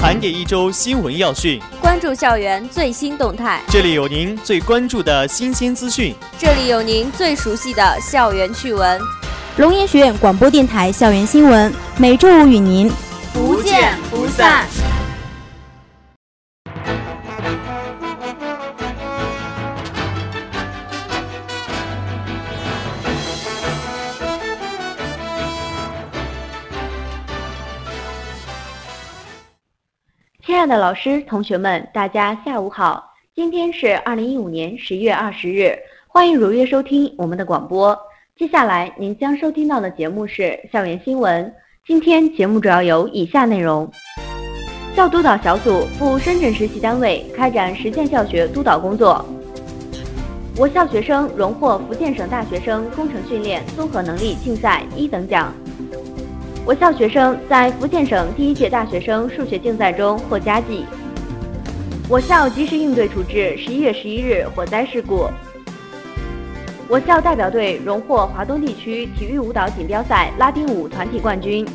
[0.00, 3.60] 盘点一周新闻要讯，关注校园最新动态。
[3.68, 8.98] 这里有您最关注的新鲜资讯，这里有您最熟悉的校园趣闻。
[9.58, 12.90] 龙岩学院广播电台校园新闻，每周五与您
[13.34, 14.66] 不见不散。
[30.60, 33.14] 亲爱的老师、同学们，大家下午好！
[33.34, 35.74] 今天是二零一五年十一月二十日，
[36.06, 37.98] 欢迎如约收听我们的广播。
[38.36, 41.50] 接下来您将收听到的节目是校园新闻。
[41.86, 43.90] 今天节目主要有以下内容：
[44.94, 49.24] 校督导小组赴深圳实习单位开展实践教学督导工作；
[50.58, 55.54] 我校学生荣获福建省大学生工程训练综合能力竞赛一等奖。
[56.66, 60.84] 我校学生在福建省第一届大学生数学竞赛中获佳绩。
[62.08, 65.26] 我校及时应对处置十一月十一日火灾事故。
[66.86, 71.66] 我校代表队荣获华东地区体育舞蹈锦标赛拉丁舞团体冠军。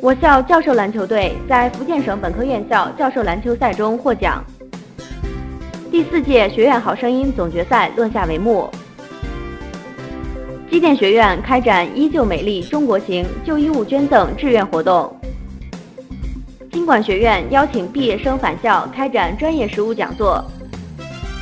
[0.00, 4.44] 我校教授篮球队在福建省本科院校教授篮球赛中获奖。
[5.90, 8.70] 第四届学院好声音总决赛落下帷幕。
[10.70, 15.14] 机电学院开展“依旧美丽中国行”旧衣物捐赠志愿活动。
[16.70, 20.44] 经管学院邀请毕业生返校开展专业实务讲座。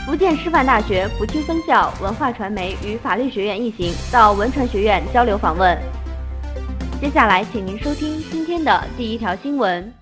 [0.06, 5.76] 福建师范大学福清分校文化传媒与法律学院一行到文传学院交流访问。
[7.00, 9.92] 接下来，请您收听今天的第一条新闻。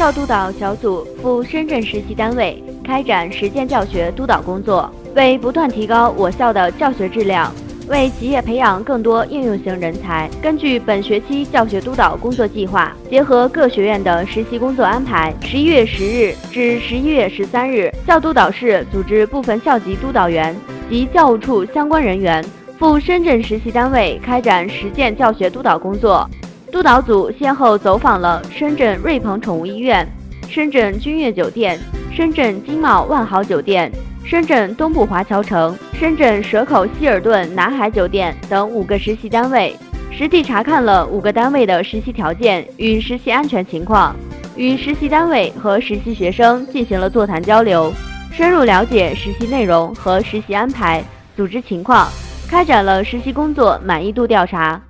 [0.00, 7.52] 校督导小组赴深圳实习单位开展实践教学督导工作，为不断提高我校的教学质量，
[7.86, 20.56] 为企业培养更多应用型人才，根据本学期教学督导工作计划，结合各学院的实习工作安排，十一月十日至十一月十三日，校督导室组织部分校级督导员
[20.88, 22.42] 及教务处相关人员
[22.78, 26.26] 赴深圳实习单位开展实践教学督导工作。
[26.70, 30.06] 督导组先后走访了深圳瑞鹏宠物医院、
[30.48, 31.78] 深圳君悦酒店、
[32.14, 33.90] 深圳金茂万豪酒店、
[34.24, 39.76] 深圳东部华侨城、深圳蛇口希尔顿南海酒店等五个实习单位，
[40.12, 44.14] 实地查看了五个单位的实习条件与实习安全情况，
[44.54, 47.92] 与实习单位和实习学生进行了座谈交流，
[48.32, 51.02] 深入了解实习内容和实习安排、
[51.36, 52.06] 组织情况，
[52.48, 54.80] 开展了实习工作满意度调查。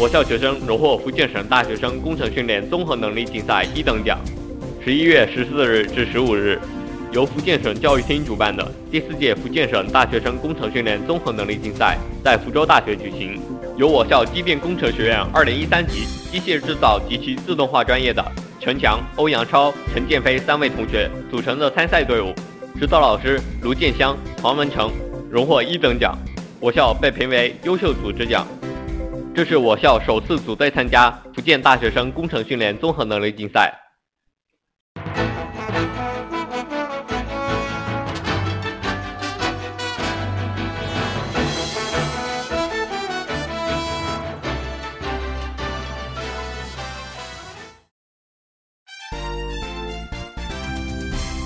[0.00, 4.16] 我校学生荣获福建省大学生工程训练综合能力竞赛一等奖。
[4.80, 6.56] 十一月十四日至十五日，
[7.10, 13.40] 由福建省教育厅主办的第四届福建省大学生工程训练综合能力竞赛在福州大学举行。
[13.76, 18.24] 由我校机电工程学院二零一三级机械制造及其自动化专业的
[18.60, 22.32] 陈强、欧阳超、陈建飞三位同学组成的参赛队伍，
[22.78, 24.92] 指导老师卢建香、黄文成
[25.28, 26.16] 荣获一等奖，
[26.60, 28.46] 我校被评为优秀组织奖。
[29.38, 33.72] 这是我校首次组队参加福建大学生工程训练综合能力竞赛。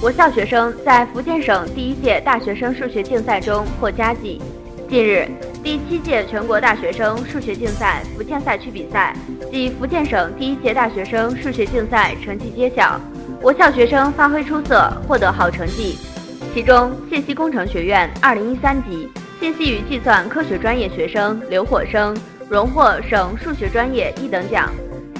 [0.02, 4.40] 我校学生在福建省第一届大学生数学竞赛中获佳绩。
[4.88, 5.28] 近日，
[5.62, 9.14] 第七届全国大学生数学竞赛福建赛区比赛
[9.48, 13.00] 暨福建省第一届大学生数学竞赛成绩揭晓，
[13.40, 15.96] 我校学生发挥出色，获得好成绩。
[16.52, 22.16] 其中，信息工程学院2013级信息与计算科学专业学生刘火生
[22.50, 24.68] 荣获省数学专业一等奖；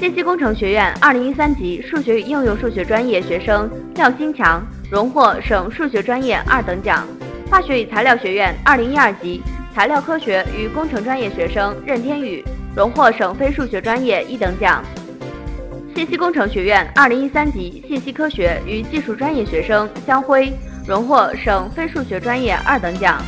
[0.00, 4.60] 信息工程学院2013级数学与应用数学专业学生廖新强
[4.90, 7.06] 荣获省数学专业二等奖；
[7.48, 9.40] 化学与材料学院2012级。
[9.74, 12.44] 材料科学与工程专业学生任天宇
[12.76, 14.84] 荣获省非数学专业一等奖。
[15.94, 20.52] 信息工程学院2013级信息科学与技术专业学生江辉
[20.86, 23.22] 荣获省非数学专业二等奖。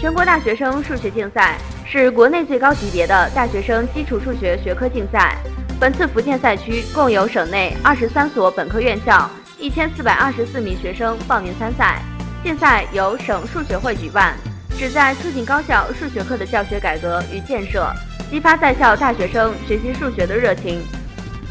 [0.00, 1.56] 全国大学生数学竞赛
[1.86, 5.36] 是国内最高级别的大学生基础数学学科竞赛，
[5.80, 12.02] 本次福建赛区共有省内二十三所本科院校，一千四百二十四名学生报名参赛。
[12.44, 14.36] 竞赛由省数学会举办，
[14.78, 17.90] 旨在促进高校数学课的教学改革与建设，
[18.30, 20.82] 激发在校大学生学习数学的热情，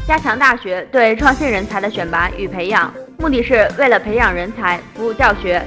[0.06, 2.94] 加强大学对创新人才的选拔与培养。
[3.18, 5.60] 目的是为了培养人才、服务教学，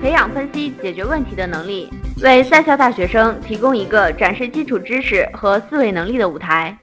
[0.00, 1.92] 培养分析解决问题的能力，
[2.22, 6.78] 为在校大学生提供一个展示基础知识和思维能力的舞台。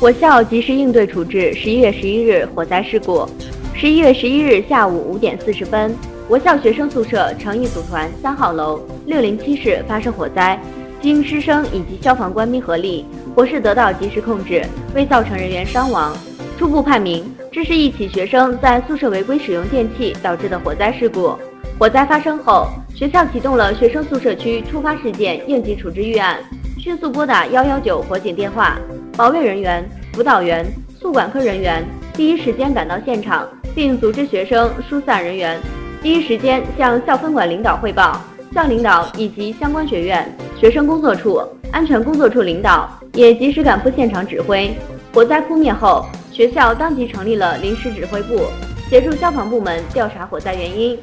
[0.00, 3.28] 我校及时应对处置十一月十一日火灾事故。
[3.74, 5.94] 十一月十一日下午五点四十分，
[6.26, 10.58] 我校学生宿舍诚毅组团三号楼六零七室发生火灾，
[11.02, 13.04] 经师生以及消防官兵合力，
[13.34, 14.64] 火势得到及时控制，
[14.94, 16.16] 未造成人员伤亡。
[16.58, 21.34] 初步判明，这是一起学生在宿舍违规使用电器导致的火灾事故。
[21.78, 26.38] 火灾发生后，学校启动了学生宿舍区突发事件应急处置预案，
[26.78, 28.78] 迅速拨打幺幺九火警电话。
[29.16, 30.66] 保卫人员、辅导员、
[30.98, 31.84] 宿管科人员
[32.14, 35.60] 第一时间赶到现场，并组织学生疏散人员，
[36.02, 38.20] 第一时间向校分管领导汇报。
[38.52, 40.28] 校领导以及相关学院、
[40.58, 41.40] 学生工作处、
[41.70, 44.74] 安全工作处领导也及时赶赴现场指挥。
[45.14, 48.46] 火灾扑灭后，学校当即成立了临时指挥部，
[48.88, 50.98] 协助消防部门调查火灾原因，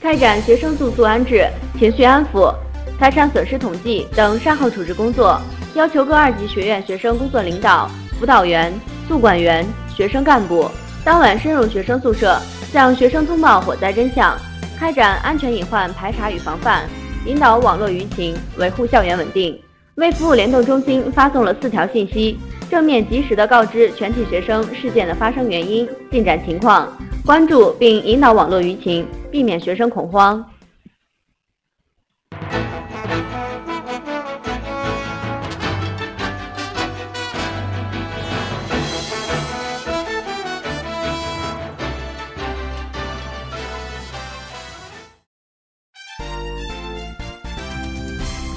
[0.00, 1.46] 开展学生住宿安置、
[1.78, 2.52] 情绪安抚、
[2.98, 5.40] 财产损失统计等善后处置工作。
[5.78, 7.88] 要求各二级学院学生工作领导、
[8.18, 8.74] 辅导员、
[9.06, 9.64] 宿管员、
[9.94, 10.68] 学生干部
[11.04, 12.36] 当晚深入学生宿舍，
[12.72, 14.36] 向学生通报火灾真相，
[14.76, 16.82] 开展安全隐患排查与防范，
[17.26, 19.56] 引导网络舆情，维护校园稳定。
[19.94, 22.36] 为服务联动中心发送了四条信息，
[22.68, 26.92] 正面及时的告知全体学生事件的发生原因、进展情况，
[27.24, 30.44] 关注并引导网络舆情，避免学生恐慌。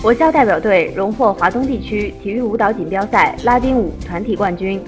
[0.03, 4.81] 我校代表队荣获华东地区体育舞蹈锦标赛拉丁舞团体冠军。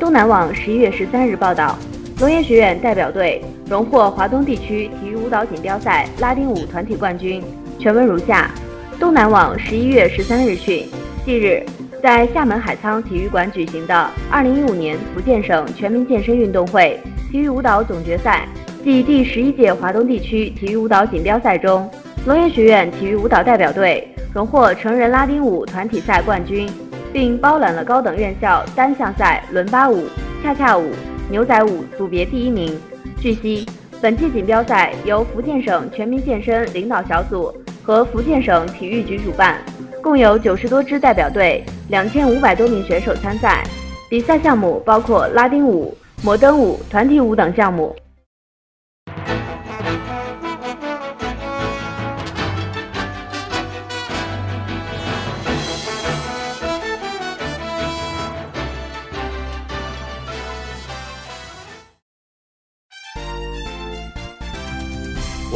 [0.00, 1.78] 东南网十一月十三日报道，
[2.20, 7.42] 龙岩学院代表队荣获华东地区体育舞蹈锦标赛拉丁舞团体冠军。
[7.78, 8.50] 全文如下：
[8.98, 10.86] 东南网十一月十三日讯，
[11.26, 11.62] 近日，
[12.02, 16.98] 在厦门海沧体育馆举行的二零一五年福建省全民健身运动会
[17.30, 18.48] 体育舞蹈总决赛
[18.82, 21.86] 暨第十一届华东地区体育舞蹈锦标赛中，
[22.24, 24.10] 龙岩学院体育舞蹈代表队。
[24.36, 26.68] 荣获成人拉丁舞团体赛冠军，
[27.10, 30.04] 并包揽了高等院校单项赛伦巴舞、
[30.42, 30.90] 恰恰舞、
[31.30, 32.78] 牛仔舞组别第一名。
[33.18, 33.66] 据悉，
[33.98, 37.50] 本届锦标赛由福建省全民健身领导小组
[37.82, 39.56] 和福建省体育局主办，
[40.02, 43.64] 共有九十多支代表队、两千五百多名选手参赛。
[44.10, 47.96] 比赛项目包括拉丁舞、摩登舞、团体舞等项目。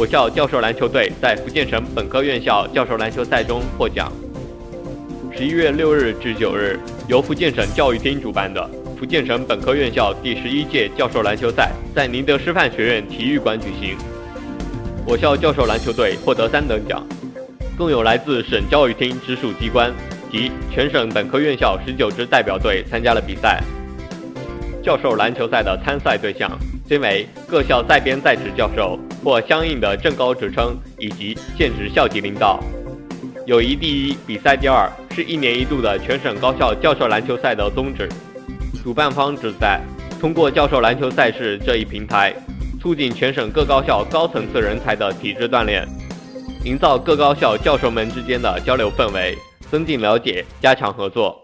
[0.01, 4.11] 我校教授篮球队在福建省本科院校教授篮球赛中获奖。
[5.31, 8.67] 十一月六日至九日，由福建省教育厅主办的
[8.97, 13.95] 福建省本科院校第十一届教授篮球赛在宁德师范学院体育馆举行。
[15.05, 17.05] 我校教授篮球队获得三等奖，
[17.77, 19.93] 共有来自省教育厅直属机关
[20.31, 23.61] 及全省本科院校十九支代表队参加了比赛。
[24.81, 26.49] 教授篮球赛的参赛对象
[26.91, 28.99] 均为各校在编在职教授。
[29.23, 32.59] 或相应的正高职称以及现职校级领导。
[33.45, 38.09] 友谊第一，比赛第二，是一年一度的全省高校教授篮球赛的宗旨。
[38.83, 39.79] 主办方旨在
[40.19, 42.33] 通过教授篮球赛事这一平台，
[42.81, 45.87] 促进全省各高校高层次人才的体质锻炼，
[46.65, 49.37] 营造各高校教授们之间的交流氛围，
[49.69, 51.40] 增进了解，加强合作。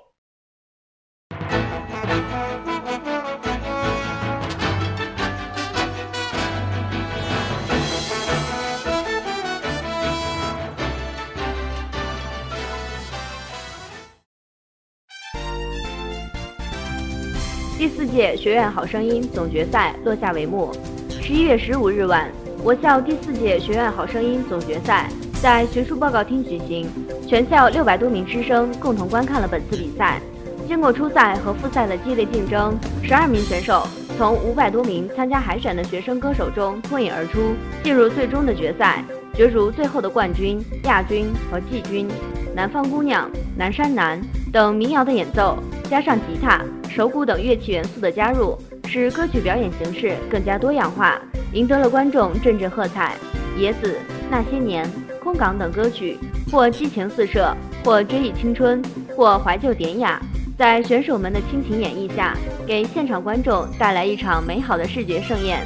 [17.87, 20.73] 第四届学院好声音总决赛落下帷幕。
[21.21, 22.29] 十一月十五日晚，
[22.61, 25.07] 我校第四届学院好声音总决赛
[25.41, 26.85] 在学术报告厅举行，
[27.25, 30.19] 全校六百多名师生共同观看了本次比赛。
[30.67, 37.39] 经过初赛和复赛的激烈竞争，十二名选手从五百多名参加海选的学生歌手中脱颖而出，
[37.85, 39.01] 进入最终的决赛，
[39.33, 42.05] 角逐最后的冠军、亚军和季军。
[42.53, 44.19] 南方姑娘、南山南
[44.51, 45.57] 等民谣的演奏，
[45.89, 51.19] 加上吉他、手鼓等乐器元素的加入，使歌曲表演形式更加多样化，
[51.53, 53.15] 赢得了观众阵阵喝彩。
[53.57, 53.95] 野子、
[54.29, 54.89] 那些年、
[55.23, 56.17] 空港等歌曲，
[56.51, 58.81] 或激情四射，或追忆青春，
[59.15, 60.21] 或怀旧典雅，
[60.57, 65.59] 在选手们的倾情演绎下，给现场观众带来一场美好的视觉盛宴。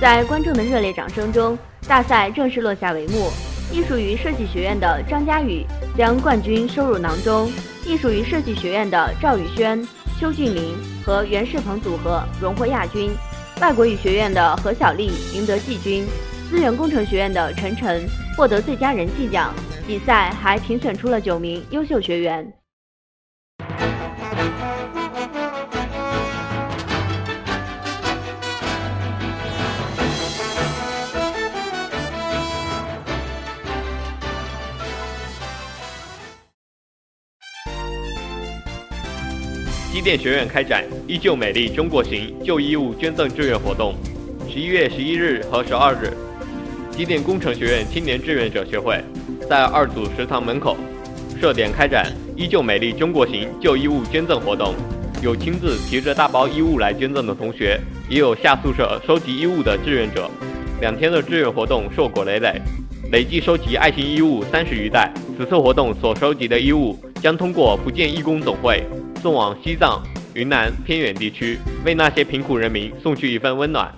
[0.00, 3.30] 在观众的热烈掌声中，大赛正式落下帷幕。
[3.72, 5.64] 艺术与设计学院的张佳宇
[5.96, 7.48] 将冠军收入囊中，
[7.86, 9.86] 艺术与设计学院的赵宇轩、
[10.20, 13.10] 邱俊林和袁世鹏组合荣获亚军，
[13.62, 16.04] 外国语学院的何小丽赢得季军，
[16.50, 19.54] 资源工程学院的陈晨获得最佳人气奖。
[19.86, 22.59] 比赛还评选出了九名优秀学员。
[40.00, 43.94] 机电学院开展“依旧美丽中国行”旧衣物捐赠志愿活动。
[44.50, 46.10] 十一月十一日和十二日，
[46.90, 48.98] 机电工程学院青年志愿者协会
[49.46, 50.74] 在二组食堂门口
[51.38, 54.74] 设点开展“依旧美丽中国行”旧衣物捐赠活动。
[55.22, 57.78] 有亲自提着大包衣物来捐赠的同学，
[58.08, 60.30] 也有下宿舍收集衣物的志愿者。
[60.80, 62.58] 两天的志愿活动硕果累累，
[63.12, 65.12] 累计收集爱心衣物三十余袋。
[65.36, 68.82] 此次活动所收集的衣物将通过福建义工总会。
[69.20, 73.92] 送往西藏、云南偏远地区，为那些贫苦人民送去一份温暖。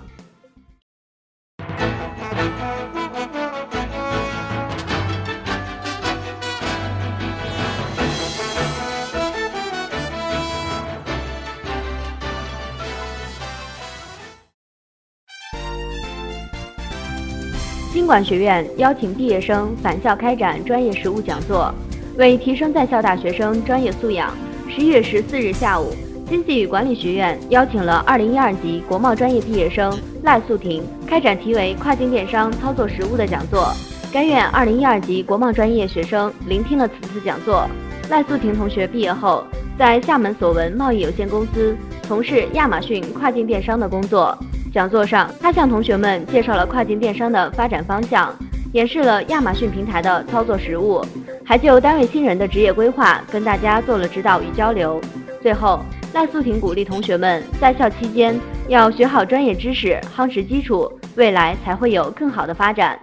[17.93, 21.73] 经管学院邀请毕业生返校开展专业实务讲座。
[22.15, 24.31] 为提升在校大学生专业素养，
[24.75, 25.93] 十一月十四日下午，
[26.27, 33.71] 经济与管理学院邀请了二零一二级国贸专业毕业生赖素婷开展题为“跨境电商操作实务”的讲座。
[34.11, 37.69] 该院二零一二级国贸专业学生聆听了此次讲座。
[38.09, 39.43] 赖素婷同学毕业后，
[39.77, 44.35] 在厦门索文贸易有限公司从事亚马逊跨境电商的工作。
[44.73, 48.35] 讲座上，他向同学们介绍了跨境电商的发展方向。
[48.71, 50.99] 演示了亚马逊平台的操作实务，
[51.45, 54.99] 还就单位新人的职业规划跟大家做了指导与交流。
[55.41, 55.81] 最后，
[56.13, 62.97] 赖素婷鼓励同学们在校期间要学好专业知识，夯实基础，未来才会有更好的发展。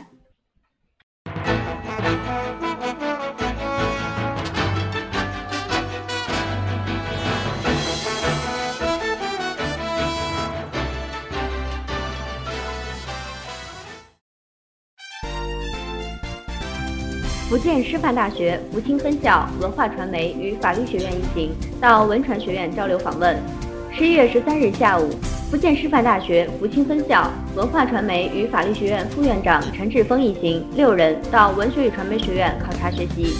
[17.50, 23.37] 福建师范大学福清分校文化传媒与法律学院一行到文传学院交流访问。
[23.90, 25.11] 十一月十三日下午，
[25.50, 33.35] 福建师范大学福清分校文化传媒与法律学院副院长陈志峰一行六人到文学与传媒学院考察学习。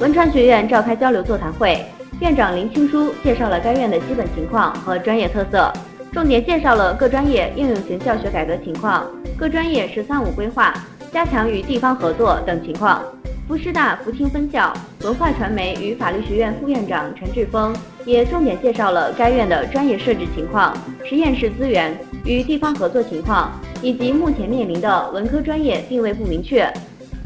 [0.00, 1.84] 文传学院召开交流座谈会，
[2.22, 5.70] 院长林青书介绍了该院的基本情况和专业特色，
[6.10, 9.06] 重点介绍了各专业应用型教学改革情况、
[9.36, 10.72] 各专业“十三五”规划、
[11.12, 13.02] 加强与地方合作等情况。
[13.48, 14.72] 福师大福清分校
[15.02, 26.72] 文化传媒与法律学院副院长陈志峰也重点介绍了该院的专业设置情况、实验室资源与地方合作情况，以及目前面临的文科专业定位不明确、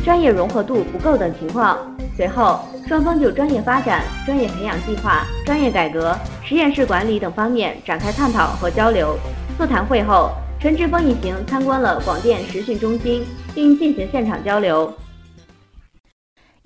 [0.04, 1.78] 专业融合度不够等情况。
[2.16, 9.16] 随后，双方就专业发展、专业培养计划、专业改革、实验室管理等方面展开探讨和交流。
[9.58, 14.92] 座谈会后，陈志峰一行参观了广电实训中心，并进行现场交流。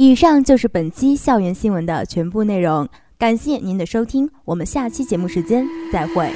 [0.01, 2.89] 以上就是本期校园新闻的全部内容，
[3.19, 6.33] 感谢您的收听，我们下期节目时间再会。